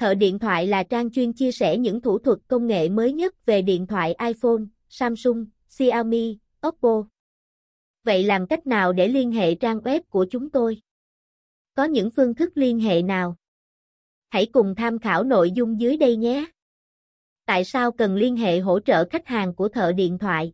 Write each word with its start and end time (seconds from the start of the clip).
Thợ 0.00 0.14
điện 0.14 0.38
thoại 0.38 0.66
là 0.66 0.82
trang 0.82 1.10
chuyên 1.10 1.32
chia 1.32 1.52
sẻ 1.52 1.76
những 1.76 2.00
thủ 2.00 2.18
thuật 2.18 2.38
công 2.48 2.66
nghệ 2.66 2.88
mới 2.88 3.12
nhất 3.12 3.46
về 3.46 3.62
điện 3.62 3.86
thoại 3.86 4.14
iPhone, 4.26 4.62
Samsung, 4.88 5.46
Xiaomi, 5.68 6.38
Oppo. 6.66 7.04
Vậy 8.04 8.22
làm 8.22 8.46
cách 8.46 8.66
nào 8.66 8.92
để 8.92 9.08
liên 9.08 9.32
hệ 9.32 9.54
trang 9.54 9.78
web 9.78 10.00
của 10.10 10.26
chúng 10.30 10.50
tôi? 10.50 10.80
Có 11.74 11.84
những 11.84 12.10
phương 12.10 12.34
thức 12.34 12.52
liên 12.54 12.80
hệ 12.80 13.02
nào? 13.02 13.36
Hãy 14.28 14.46
cùng 14.46 14.74
tham 14.74 14.98
khảo 14.98 15.24
nội 15.24 15.50
dung 15.50 15.80
dưới 15.80 15.96
đây 15.96 16.16
nhé. 16.16 16.46
Tại 17.46 17.64
sao 17.64 17.92
cần 17.92 18.14
liên 18.14 18.36
hệ 18.36 18.60
hỗ 18.60 18.80
trợ 18.80 19.04
khách 19.10 19.26
hàng 19.26 19.54
của 19.54 19.68
thợ 19.68 19.92
điện 19.92 20.18
thoại? 20.18 20.52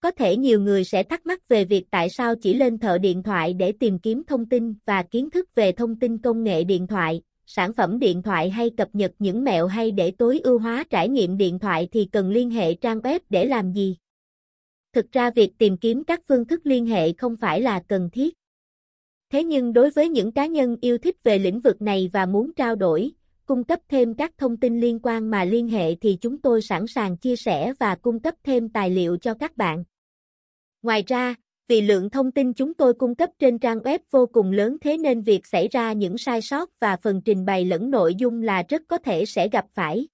Có 0.00 0.10
thể 0.10 0.36
nhiều 0.36 0.60
người 0.60 0.84
sẽ 0.84 1.02
thắc 1.02 1.26
mắc 1.26 1.48
về 1.48 1.64
việc 1.64 1.84
tại 1.90 2.10
sao 2.10 2.34
chỉ 2.36 2.54
lên 2.54 2.78
thợ 2.78 2.98
điện 2.98 3.22
thoại 3.22 3.54
để 3.54 3.72
tìm 3.72 3.98
kiếm 3.98 4.22
thông 4.24 4.48
tin 4.48 4.74
và 4.84 5.02
kiến 5.02 5.30
thức 5.30 5.54
về 5.54 5.72
thông 5.72 5.98
tin 5.98 6.18
công 6.18 6.44
nghệ 6.44 6.64
điện 6.64 6.86
thoại, 6.86 7.22
sản 7.46 7.72
phẩm 7.72 7.98
điện 7.98 8.22
thoại 8.22 8.50
hay 8.50 8.70
cập 8.70 8.88
nhật 8.92 9.12
những 9.18 9.44
mẹo 9.44 9.66
hay 9.66 9.90
để 9.90 10.10
tối 10.10 10.40
ưu 10.44 10.58
hóa 10.58 10.84
trải 10.90 11.08
nghiệm 11.08 11.36
điện 11.36 11.58
thoại 11.58 11.88
thì 11.92 12.08
cần 12.12 12.30
liên 12.30 12.50
hệ 12.50 12.74
trang 12.74 13.00
web 13.00 13.20
để 13.30 13.44
làm 13.44 13.72
gì? 13.72 13.96
Thực 14.92 15.12
ra 15.12 15.30
việc 15.30 15.50
tìm 15.58 15.76
kiếm 15.76 16.04
các 16.04 16.20
phương 16.28 16.44
thức 16.44 16.60
liên 16.64 16.86
hệ 16.86 17.12
không 17.12 17.36
phải 17.36 17.60
là 17.60 17.82
cần 17.88 18.10
thiết. 18.12 18.34
Thế 19.32 19.44
nhưng 19.44 19.72
đối 19.72 19.90
với 19.90 20.08
những 20.08 20.32
cá 20.32 20.46
nhân 20.46 20.76
yêu 20.80 20.98
thích 20.98 21.16
về 21.22 21.38
lĩnh 21.38 21.60
vực 21.60 21.82
này 21.82 22.10
và 22.12 22.26
muốn 22.26 22.54
trao 22.54 22.76
đổi, 22.76 23.10
cung 23.46 23.64
cấp 23.64 23.80
thêm 23.88 24.14
các 24.14 24.38
thông 24.38 24.56
tin 24.56 24.80
liên 24.80 24.98
quan 25.02 25.30
mà 25.30 25.44
liên 25.44 25.68
hệ 25.68 25.94
thì 25.94 26.18
chúng 26.20 26.40
tôi 26.40 26.62
sẵn 26.62 26.86
sàng 26.86 27.16
chia 27.16 27.36
sẻ 27.36 27.72
và 27.78 27.94
cung 27.94 28.20
cấp 28.20 28.34
thêm 28.42 28.68
tài 28.68 28.90
liệu 28.90 29.16
cho 29.16 29.34
các 29.34 29.56
bạn. 29.56 29.84
Ngoài 30.82 31.04
ra, 31.06 31.34
vì 31.68 31.80
lượng 31.80 32.10
thông 32.10 32.32
tin 32.32 32.52
chúng 32.52 32.74
tôi 32.74 32.94
cung 32.94 33.14
cấp 33.14 33.30
trên 33.38 33.58
trang 33.58 33.78
web 33.78 33.98
vô 34.10 34.26
cùng 34.26 34.52
lớn 34.52 34.76
thế 34.80 34.98
nên 34.98 35.22
việc 35.22 35.46
xảy 35.46 35.68
ra 35.68 35.92
những 35.92 36.18
sai 36.18 36.42
sót 36.42 36.80
và 36.80 36.96
phần 37.02 37.22
trình 37.24 37.44
bày 37.44 37.64
lẫn 37.64 37.90
nội 37.90 38.14
dung 38.14 38.42
là 38.42 38.62
rất 38.68 38.82
có 38.88 38.98
thể 38.98 39.24
sẽ 39.24 39.48
gặp 39.48 39.66
phải. 39.74 40.08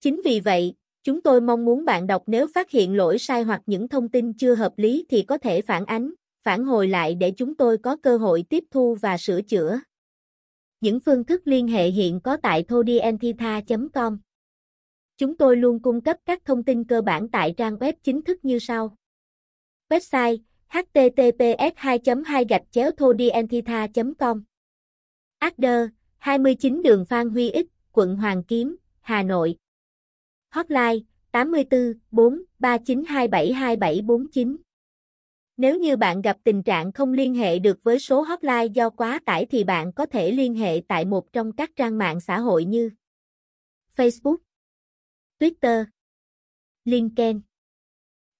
Chính 0.00 0.20
vì 0.24 0.40
vậy, 0.40 0.74
chúng 1.02 1.22
tôi 1.22 1.40
mong 1.40 1.64
muốn 1.64 1.84
bạn 1.84 2.06
đọc 2.06 2.22
nếu 2.26 2.46
phát 2.54 2.70
hiện 2.70 2.96
lỗi 2.96 3.18
sai 3.18 3.42
hoặc 3.42 3.62
những 3.66 3.88
thông 3.88 4.08
tin 4.08 4.32
chưa 4.32 4.54
hợp 4.54 4.72
lý 4.76 5.06
thì 5.08 5.22
có 5.22 5.38
thể 5.38 5.62
phản 5.62 5.84
ánh, 5.84 6.12
phản 6.42 6.64
hồi 6.64 6.88
lại 6.88 7.14
để 7.14 7.30
chúng 7.30 7.54
tôi 7.54 7.78
có 7.78 7.96
cơ 7.96 8.16
hội 8.16 8.44
tiếp 8.48 8.64
thu 8.70 8.96
và 9.00 9.18
sửa 9.18 9.42
chữa. 9.42 9.80
Những 10.80 11.00
phương 11.00 11.24
thức 11.24 11.42
liên 11.44 11.68
hệ 11.68 11.88
hiện 11.88 12.20
có 12.20 12.36
tại 12.42 12.62
thodientita.com. 12.62 14.18
Chúng 15.16 15.36
tôi 15.36 15.56
luôn 15.56 15.82
cung 15.82 16.00
cấp 16.00 16.16
các 16.24 16.44
thông 16.44 16.64
tin 16.64 16.84
cơ 16.84 17.02
bản 17.02 17.28
tại 17.28 17.54
trang 17.56 17.76
web 17.76 17.92
chính 18.02 18.22
thức 18.22 18.44
như 18.44 18.58
sau. 18.58 18.96
Website 19.88 20.38
https 20.72 21.72
2 21.76 21.98
2 22.24 22.44
gạch 22.48 22.62
chéo 22.70 22.90
thodientita 22.90 23.86
com 24.18 24.44
Adder 25.38 25.88
29 26.18 26.82
đường 26.82 27.04
Phan 27.04 27.30
Huy 27.30 27.50
Ích, 27.50 27.66
quận 27.92 28.16
Hoàng 28.16 28.42
Kiếm, 28.44 28.76
Hà 29.00 29.22
Nội. 29.22 29.56
Hotline 30.50 30.98
84 31.30 31.92
4 32.10 32.42
39272749. 32.58 34.56
Nếu 35.56 35.78
như 35.78 35.96
bạn 35.96 36.22
gặp 36.22 36.36
tình 36.44 36.62
trạng 36.62 36.92
không 36.92 37.12
liên 37.12 37.34
hệ 37.34 37.58
được 37.58 37.78
với 37.82 37.98
số 37.98 38.22
hotline 38.22 38.66
do 38.66 38.90
quá 38.90 39.20
tải 39.26 39.46
thì 39.46 39.64
bạn 39.64 39.92
có 39.92 40.06
thể 40.06 40.32
liên 40.32 40.54
hệ 40.54 40.80
tại 40.88 41.04
một 41.04 41.32
trong 41.32 41.52
các 41.52 41.70
trang 41.76 41.98
mạng 41.98 42.20
xã 42.20 42.38
hội 42.38 42.64
như 42.64 42.90
Facebook, 43.96 44.36
Twitter, 45.38 45.84
LinkedIn, 46.84 47.40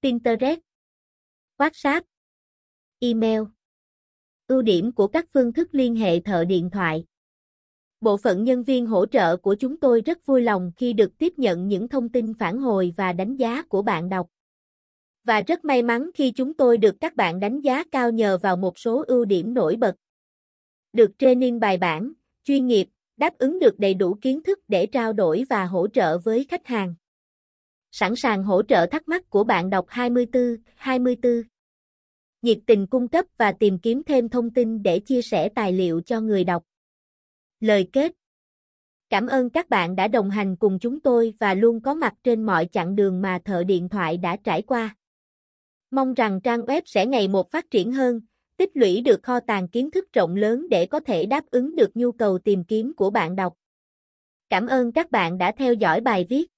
Pinterest, 0.02 0.60
WhatsApp, 1.58 2.02
email. 3.02 3.42
Ưu 4.46 4.62
điểm 4.62 4.92
của 4.92 5.06
các 5.06 5.26
phương 5.34 5.52
thức 5.52 5.68
liên 5.72 5.96
hệ 5.96 6.20
thợ 6.20 6.44
điện 6.44 6.70
thoại. 6.70 7.04
Bộ 8.00 8.16
phận 8.16 8.44
nhân 8.44 8.62
viên 8.62 8.86
hỗ 8.86 9.06
trợ 9.06 9.36
của 9.36 9.54
chúng 9.54 9.80
tôi 9.80 10.00
rất 10.00 10.26
vui 10.26 10.42
lòng 10.42 10.72
khi 10.76 10.92
được 10.92 11.18
tiếp 11.18 11.32
nhận 11.36 11.68
những 11.68 11.88
thông 11.88 12.08
tin 12.08 12.34
phản 12.34 12.58
hồi 12.58 12.94
và 12.96 13.12
đánh 13.12 13.36
giá 13.36 13.62
của 13.62 13.82
bạn 13.82 14.08
đọc. 14.08 14.26
Và 15.24 15.40
rất 15.40 15.64
may 15.64 15.82
mắn 15.82 16.10
khi 16.14 16.30
chúng 16.30 16.54
tôi 16.54 16.78
được 16.78 16.96
các 17.00 17.16
bạn 17.16 17.40
đánh 17.40 17.60
giá 17.60 17.84
cao 17.92 18.10
nhờ 18.10 18.38
vào 18.38 18.56
một 18.56 18.78
số 18.78 19.04
ưu 19.06 19.24
điểm 19.24 19.54
nổi 19.54 19.76
bật. 19.76 19.94
Được 20.92 21.10
training 21.18 21.60
bài 21.60 21.78
bản, 21.78 22.12
chuyên 22.44 22.66
nghiệp, 22.66 22.88
đáp 23.16 23.38
ứng 23.38 23.58
được 23.58 23.78
đầy 23.78 23.94
đủ 23.94 24.18
kiến 24.20 24.42
thức 24.42 24.58
để 24.68 24.86
trao 24.86 25.12
đổi 25.12 25.44
và 25.50 25.64
hỗ 25.64 25.88
trợ 25.88 26.18
với 26.18 26.46
khách 26.48 26.66
hàng. 26.66 26.94
Sẵn 27.90 28.16
sàng 28.16 28.44
hỗ 28.44 28.62
trợ 28.62 28.86
thắc 28.86 29.08
mắc 29.08 29.30
của 29.30 29.44
bạn 29.44 29.70
đọc 29.70 29.86
24, 29.88 30.56
24 30.74 31.42
nhiệt 32.42 32.58
tình 32.66 32.86
cung 32.86 33.08
cấp 33.08 33.24
và 33.38 33.52
tìm 33.52 33.78
kiếm 33.78 34.02
thêm 34.06 34.28
thông 34.28 34.50
tin 34.50 34.82
để 34.82 34.98
chia 34.98 35.22
sẻ 35.22 35.48
tài 35.48 35.72
liệu 35.72 36.00
cho 36.00 36.20
người 36.20 36.44
đọc. 36.44 36.64
Lời 37.60 37.88
kết 37.92 38.12
Cảm 39.10 39.26
ơn 39.26 39.50
các 39.50 39.68
bạn 39.70 39.96
đã 39.96 40.08
đồng 40.08 40.30
hành 40.30 40.56
cùng 40.56 40.78
chúng 40.78 41.00
tôi 41.00 41.34
và 41.40 41.54
luôn 41.54 41.80
có 41.80 41.94
mặt 41.94 42.14
trên 42.24 42.42
mọi 42.42 42.68
chặng 42.72 42.96
đường 42.96 43.22
mà 43.22 43.38
thợ 43.44 43.64
điện 43.64 43.88
thoại 43.88 44.16
đã 44.16 44.36
trải 44.36 44.62
qua. 44.62 44.96
Mong 45.90 46.14
rằng 46.14 46.40
trang 46.40 46.60
web 46.60 46.82
sẽ 46.84 47.06
ngày 47.06 47.28
một 47.28 47.50
phát 47.50 47.70
triển 47.70 47.92
hơn, 47.92 48.20
tích 48.56 48.70
lũy 48.74 49.00
được 49.00 49.22
kho 49.22 49.40
tàng 49.40 49.68
kiến 49.68 49.90
thức 49.90 50.12
rộng 50.12 50.36
lớn 50.36 50.66
để 50.70 50.86
có 50.86 51.00
thể 51.00 51.26
đáp 51.26 51.44
ứng 51.50 51.76
được 51.76 51.96
nhu 51.96 52.12
cầu 52.12 52.38
tìm 52.38 52.64
kiếm 52.64 52.92
của 52.96 53.10
bạn 53.10 53.36
đọc. 53.36 53.54
Cảm 54.48 54.66
ơn 54.66 54.92
các 54.92 55.10
bạn 55.10 55.38
đã 55.38 55.52
theo 55.52 55.74
dõi 55.74 56.00
bài 56.00 56.26
viết. 56.28 56.51